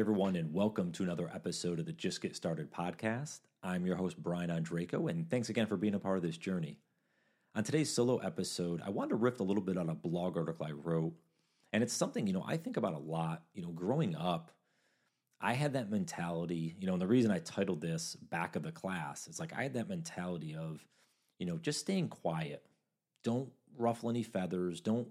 [0.00, 3.40] everyone, and welcome to another episode of the Just Get Started podcast.
[3.62, 6.78] I'm your host, Brian Ondrako, and thanks again for being a part of this journey.
[7.54, 10.66] On today's solo episode, I wanted to riff a little bit on a blog article
[10.66, 11.12] I wrote,
[11.74, 13.42] and it's something, you know, I think about a lot.
[13.52, 14.50] You know, growing up,
[15.42, 18.72] I had that mentality, you know, and the reason I titled this Back of the
[18.72, 20.82] Class is like I had that mentality of,
[21.38, 22.64] you know, just staying quiet.
[23.24, 24.80] Don't ruffle any feathers.
[24.80, 25.08] Don't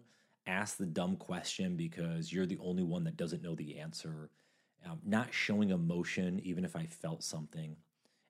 [0.48, 4.32] ask the dumb question because you're the only one that doesn't know the answer.
[4.84, 7.76] Um, not showing emotion, even if I felt something.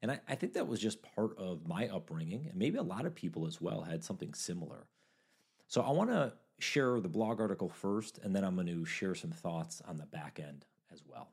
[0.01, 3.05] And I, I think that was just part of my upbringing, and maybe a lot
[3.05, 4.87] of people as well had something similar.
[5.67, 9.15] So I want to share the blog article first, and then I'm going to share
[9.15, 11.29] some thoughts on the back end as well.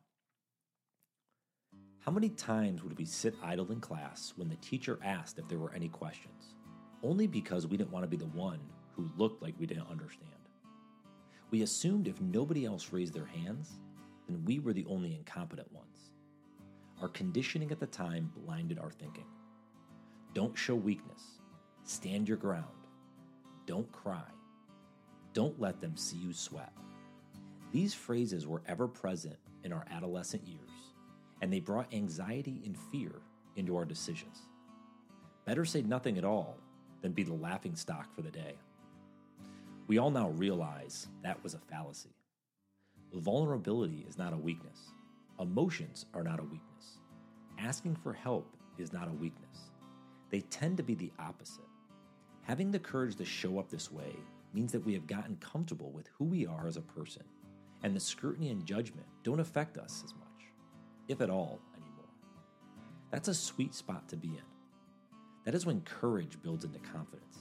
[1.99, 5.59] How many times would we sit idle in class when the teacher asked if there
[5.59, 6.55] were any questions?
[7.03, 8.61] Only because we didn't want to be the one
[8.93, 10.31] who looked like we didn't understand.
[11.51, 13.79] We assumed if nobody else raised their hands,
[14.29, 16.11] then we were the only incompetent ones.
[17.01, 19.27] Our conditioning at the time blinded our thinking.
[20.35, 21.41] Don't show weakness.
[21.85, 22.65] Stand your ground.
[23.67, 24.25] Don't cry.
[25.33, 26.73] Don't let them see you sweat.
[27.73, 30.71] These phrases were ever present in our adolescent years,
[31.41, 33.13] and they brought anxiety and fear
[33.57, 34.39] into our decisions.
[35.45, 36.57] Better say nothing at all
[37.03, 38.55] than be the laughing stock for the day.
[39.87, 42.18] We all now realize that was a fallacy.
[43.15, 44.93] Vulnerability is not a weakness.
[45.41, 46.99] Emotions are not a weakness.
[47.59, 49.71] Asking for help is not a weakness.
[50.31, 51.65] They tend to be the opposite.
[52.43, 54.15] Having the courage to show up this way
[54.53, 57.25] means that we have gotten comfortable with who we are as a person,
[57.83, 60.53] and the scrutiny and judgment don't affect us as much,
[61.09, 62.09] if at all, anymore.
[63.11, 64.43] That's a sweet spot to be in.
[65.45, 67.39] That is when courage builds into confidence.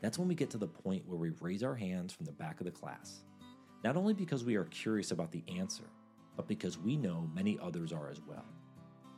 [0.00, 2.60] That's when we get to the point where we raise our hands from the back
[2.60, 3.24] of the class,
[3.84, 5.84] not only because we are curious about the answer,
[6.36, 8.46] but because we know many others are as well.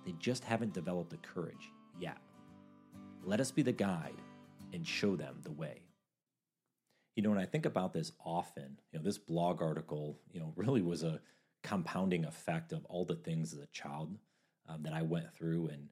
[0.05, 2.19] They just haven't developed the courage yet.
[3.23, 4.21] Let us be the guide
[4.73, 5.83] and show them the way.
[7.15, 10.53] You know, when I think about this often, you know, this blog article, you know,
[10.57, 11.21] really was a
[11.63, 14.19] compounding effect of all the things as a child
[14.69, 15.89] um, that I went through and,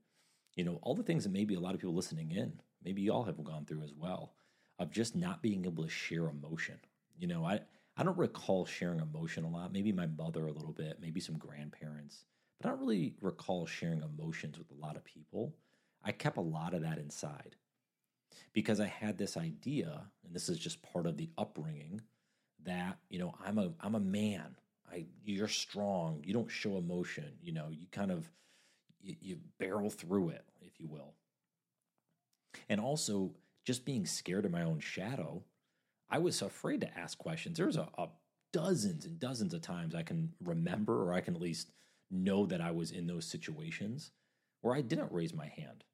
[0.57, 3.13] you know, all the things that maybe a lot of people listening in, maybe you
[3.13, 4.35] all have gone through as well,
[4.81, 6.79] of just not being able to share emotion.
[7.17, 7.61] You know, I,
[7.97, 9.73] I don't recall sharing emotion a lot.
[9.73, 12.25] Maybe my mother a little bit, maybe some grandparents,
[12.61, 15.55] but I don't really recall sharing emotions with a lot of people.
[16.03, 17.57] I kept a lot of that inside
[18.53, 22.01] because I had this idea, and this is just part of the upbringing,
[22.65, 24.57] that you know I'm a I'm a man.
[24.91, 26.23] I you're strong.
[26.25, 27.33] You don't show emotion.
[27.43, 28.29] You know you kind of
[29.01, 31.15] you, you barrel through it, if you will.
[32.69, 33.33] And also
[33.65, 35.43] just being scared of my own shadow
[36.11, 37.59] I was afraid to ask questions.
[37.59, 38.09] There's a, a
[38.53, 41.73] dozens and dozens of times I can remember, or I can at least
[42.11, 44.13] know that I was in those situations
[44.61, 45.85] where I didn't raise my hand,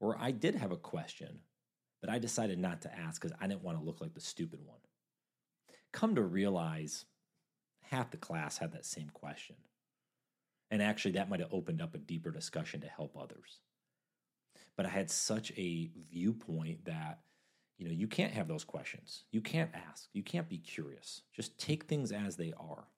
[0.00, 1.40] or I did have a question,
[2.00, 4.60] but I decided not to ask because I didn't want to look like the stupid
[4.64, 4.78] one.
[5.92, 7.04] Come to realize,
[7.82, 9.56] half the class had that same question.
[10.70, 13.60] And actually, that might have opened up a deeper discussion to help others.
[14.76, 17.20] But I had such a viewpoint that
[17.78, 19.24] you know, you can't have those questions.
[19.30, 20.08] You can't ask.
[20.12, 21.22] You can't be curious.
[21.32, 22.88] Just take things as they are.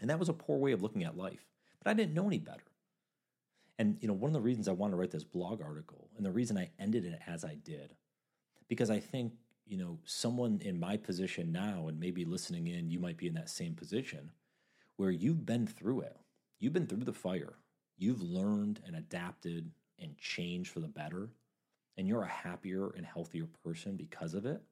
[0.00, 1.44] And that was a poor way of looking at life.
[1.82, 2.62] But I didn't know any better.
[3.78, 6.24] And you know, one of the reasons I wanted to write this blog article and
[6.24, 7.94] the reason I ended it as I did,
[8.68, 9.32] because I think,
[9.66, 13.34] you know, someone in my position now and maybe listening in, you might be in
[13.34, 14.30] that same position
[14.96, 16.16] where you've been through it.
[16.58, 17.54] You've been through the fire.
[17.96, 21.30] You've learned and adapted and changed for the better
[22.00, 24.62] and you're a happier and healthier person because of it,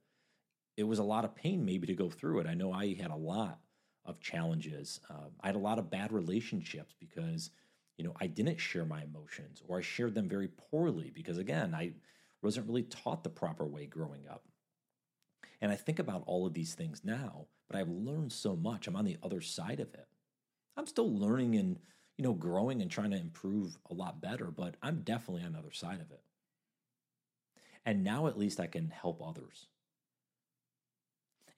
[0.78, 2.46] it was a lot of pain maybe to go through it.
[2.46, 3.58] I know I had a lot
[4.06, 5.00] of challenges.
[5.10, 7.50] Uh, I had a lot of bad relationships because,
[7.98, 11.74] you know, I didn't share my emotions or I shared them very poorly because, again,
[11.74, 11.92] I
[12.40, 14.44] wasn't really taught the proper way growing up.
[15.60, 18.86] And I think about all of these things now, but I've learned so much.
[18.86, 20.08] I'm on the other side of it.
[20.78, 21.78] I'm still learning and,
[22.16, 25.58] you know, growing and trying to improve a lot better, but I'm definitely on the
[25.58, 26.22] other side of it.
[27.86, 29.66] And now at least I can help others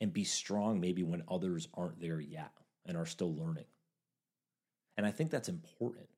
[0.01, 2.53] and be strong maybe when others aren't there yet
[2.87, 3.67] and are still learning.
[4.97, 6.09] And I think that's important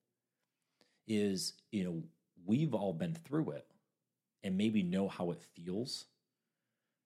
[1.07, 2.03] is, you know,
[2.47, 3.67] we've all been through it
[4.45, 6.07] and maybe know how it feels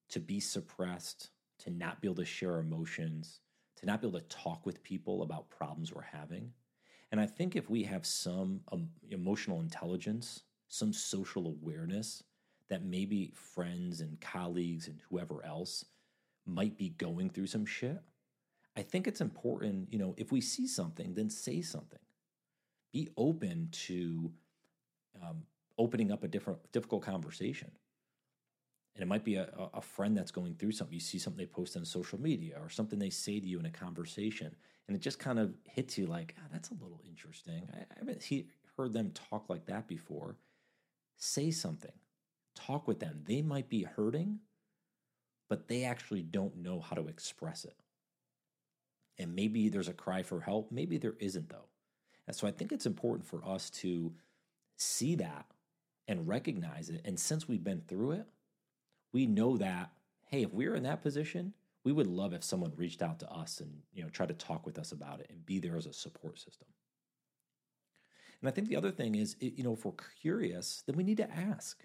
[0.09, 3.41] to be suppressed, to not be able to share emotions,
[3.77, 6.53] to not be able to talk with people about problems we're having.
[7.13, 12.23] And I think if we have some um, emotional intelligence, some social awareness,
[12.69, 15.85] that maybe friends and colleagues and whoever else
[16.45, 17.99] might be going through some shit,
[18.77, 21.99] I think it's important, you know, if we see something, then say something.
[22.93, 24.33] Be open to
[25.23, 25.43] um,
[25.79, 27.71] opening up a different, difficult conversation.
[28.95, 30.95] And it might be a, a friend that's going through something.
[30.95, 33.67] You see something they post on social media or something they say to you in
[33.67, 34.55] a conversation,
[34.89, 37.69] and it just kind of hits you like, oh, that's a little interesting.
[37.75, 40.37] I, I haven't he, heard them talk like that before.
[41.17, 41.93] Say something,
[42.57, 43.23] talk with them.
[43.25, 44.41] They might be hurting,
[45.49, 47.77] but they actually don't know how to express it.
[49.19, 51.69] And maybe there's a cry for help, maybe there isn't, though.
[52.27, 54.13] And so I think it's important for us to
[54.77, 55.47] see that
[56.09, 57.03] and recognize it.
[57.05, 58.27] And since we've been through it,
[59.13, 59.91] we know that,
[60.27, 61.55] hey, if we are in that position,
[61.87, 64.67] we would love if someone reached out to us and you know try to talk
[64.67, 66.67] with us about it and be there as a support system.
[68.41, 71.19] And I think the other thing is, you know, if we're curious, then we need
[71.19, 71.85] to ask.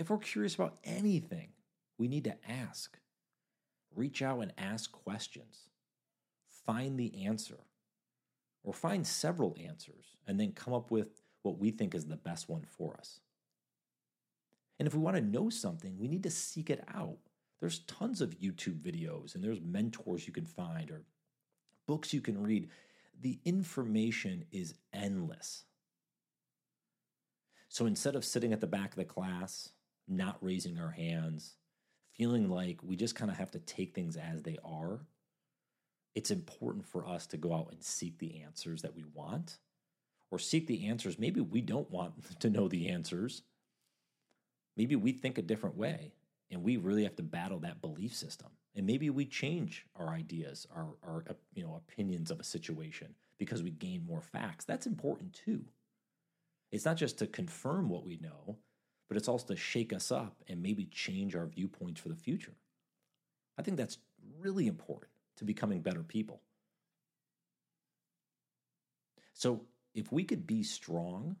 [0.00, 1.50] If we're curious about anything,
[1.98, 2.98] we need to ask.
[3.94, 5.68] Reach out and ask questions.
[6.64, 7.58] Find the answer
[8.64, 12.48] or find several answers and then come up with what we think is the best
[12.48, 13.20] one for us.
[14.78, 17.18] And if we want to know something, we need to seek it out.
[17.60, 21.02] There's tons of YouTube videos and there's mentors you can find or
[21.86, 22.70] books you can read.
[23.20, 25.64] The information is endless.
[27.68, 29.72] So instead of sitting at the back of the class,
[30.10, 31.56] not raising our hands,
[32.14, 35.00] feeling like we just kind of have to take things as they are,
[36.14, 39.58] it's important for us to go out and seek the answers that we want
[40.30, 41.18] or seek the answers.
[41.18, 43.42] Maybe we don't want to know the answers
[44.76, 46.12] Maybe we think a different way
[46.50, 48.48] and we really have to battle that belief system.
[48.74, 53.62] And maybe we change our ideas, our, our you know, opinions of a situation because
[53.62, 54.64] we gain more facts.
[54.64, 55.64] That's important too.
[56.72, 58.56] It's not just to confirm what we know,
[59.10, 62.54] but it's also to shake us up and maybe change our viewpoints for the future.
[63.58, 63.98] I think that's
[64.38, 66.40] really important to becoming better people.
[69.34, 69.62] So,
[69.96, 71.34] if we could be strong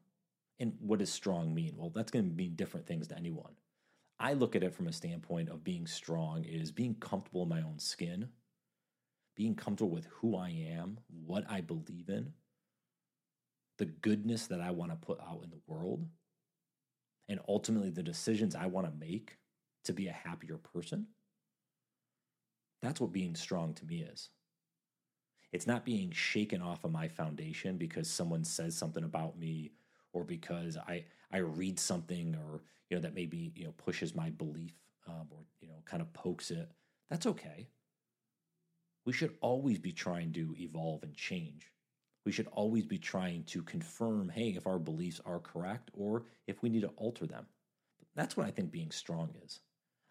[0.58, 1.74] and what does strong mean?
[1.76, 3.52] Well, that's going to mean different things to anyone.
[4.18, 7.62] I look at it from a standpoint of being strong is being comfortable in my
[7.62, 8.30] own skin,
[9.36, 12.32] being comfortable with who I am, what I believe in,
[13.78, 16.04] the goodness that I want to put out in the world,
[17.30, 19.38] and ultimately the decisions I want to make
[19.84, 21.06] to be a happier person.
[22.82, 24.30] That's what being strong to me is.
[25.52, 29.72] It's not being shaken off of my foundation because someone says something about me
[30.12, 34.30] or because I I read something or you know that maybe you know pushes my
[34.30, 34.74] belief
[35.06, 36.70] um, or you know kind of pokes it.
[37.10, 37.68] That's okay.
[39.04, 41.72] We should always be trying to evolve and change.
[42.24, 46.62] We should always be trying to confirm, hey, if our beliefs are correct or if
[46.62, 47.46] we need to alter them.
[48.14, 49.60] That's what I think being strong is.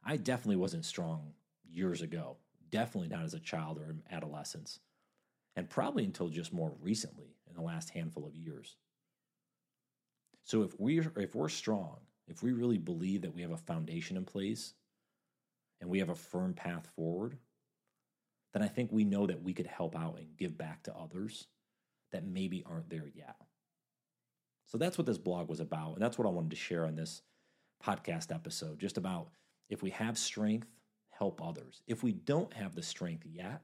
[0.03, 1.33] I definitely wasn't strong
[1.69, 2.37] years ago.
[2.71, 4.79] Definitely not as a child or in adolescence.
[5.55, 8.77] And probably until just more recently in the last handful of years.
[10.43, 11.97] So if we're, if we're strong,
[12.27, 14.73] if we really believe that we have a foundation in place
[15.81, 17.37] and we have a firm path forward,
[18.53, 21.47] then I think we know that we could help out and give back to others
[22.11, 23.35] that maybe aren't there yet.
[24.65, 25.93] So that's what this blog was about.
[25.93, 27.21] And that's what I wanted to share on this
[27.83, 29.29] podcast episode just about
[29.69, 30.67] if we have strength,
[31.09, 31.81] help others.
[31.87, 33.61] If we don't have the strength yet,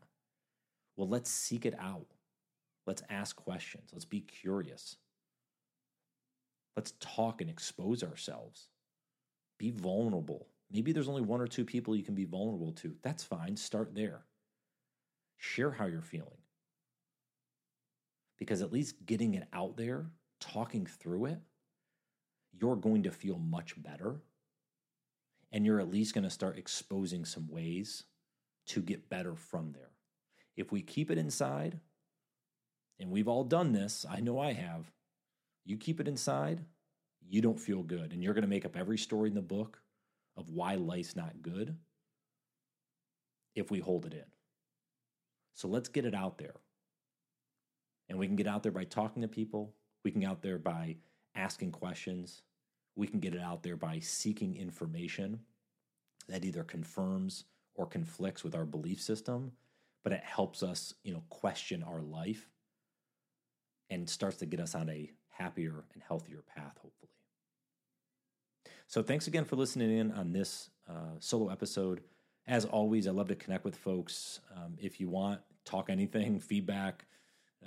[0.96, 2.08] well, let's seek it out.
[2.88, 3.90] Let's ask questions.
[3.92, 4.98] Let's be curious.
[6.76, 8.70] Let's talk and expose ourselves.
[9.58, 10.48] Be vulnerable.
[10.72, 12.96] Maybe there's only one or two people you can be vulnerable to.
[13.02, 13.56] That's fine.
[13.56, 14.26] Start there.
[15.38, 16.38] Share how you're feeling.
[18.38, 20.08] Because at least getting it out there,
[20.40, 21.40] talking through it,
[22.52, 24.22] you're going to feel much better.
[25.52, 28.04] And you're at least going to start exposing some ways
[28.68, 29.92] to get better from there.
[30.58, 31.80] If we keep it inside,
[33.00, 34.92] and we've all done this, I know I have,
[35.66, 36.62] you keep it inside,
[37.28, 38.14] you don't feel good.
[38.14, 39.82] And you're going to make up every story in the book
[40.38, 41.76] of why life's not good
[43.56, 44.26] if we hold it in.
[45.54, 46.56] So let's get it out there.
[48.10, 49.74] And we can get out there by talking to people.
[50.04, 50.98] We can get out there by
[51.36, 52.44] asking questions.
[52.96, 55.40] We can get it out there by seeking information
[56.28, 57.46] that either confirms
[57.76, 59.52] or conflicts with our belief system,
[60.04, 62.50] but it helps us, you know, question our life
[63.90, 67.12] and starts to get us on a happier and healthier path, hopefully.
[68.88, 72.02] So, thanks again for listening in on this uh, solo episode.
[72.48, 74.40] As always, I love to connect with folks.
[74.56, 77.06] Um, if you want, talk anything, feedback,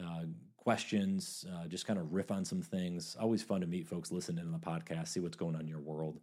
[0.04, 0.24] uh,
[0.56, 3.16] questions, uh, just kind of riff on some things.
[3.20, 5.68] Always fun to meet folks, listen in on the podcast, see what's going on in
[5.68, 6.20] your world.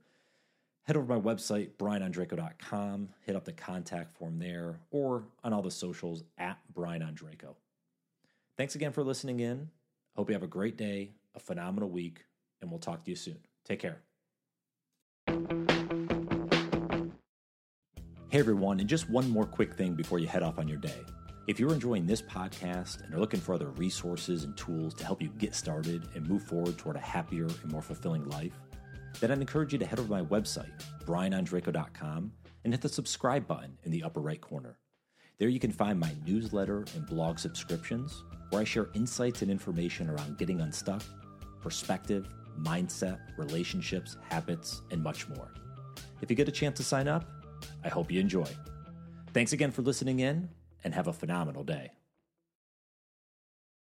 [0.84, 5.64] head over to my website, brianondrako.com, hit up the contact form there, or on all
[5.64, 7.56] the socials at brianondrako.
[8.58, 9.70] Thanks again for listening in.
[10.16, 12.26] Hope you have a great day, a phenomenal week,
[12.62, 13.40] and we'll talk to you soon.
[13.66, 13.98] Take care.
[18.30, 21.00] Hey everyone, and just one more quick thing before you head off on your day.
[21.48, 25.22] If you're enjoying this podcast and are looking for other resources and tools to help
[25.22, 28.54] you get started and move forward toward a happier and more fulfilling life,
[29.20, 30.72] then I'd encourage you to head over to my website,
[31.06, 32.32] brianondrako.com,
[32.64, 34.80] and hit the subscribe button in the upper right corner.
[35.38, 40.10] There you can find my newsletter and blog subscriptions, where I share insights and information
[40.10, 41.04] around getting unstuck,
[41.62, 42.28] perspective,
[42.60, 45.52] mindset, relationships, habits, and much more.
[46.22, 47.30] If you get a chance to sign up,
[47.84, 48.48] I hope you enjoy.
[49.32, 50.50] Thanks again for listening in,
[50.86, 51.92] and have a phenomenal day.